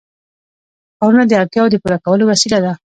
[0.97, 2.71] ښارونه د اړتیاوو د پوره کولو وسیله ده.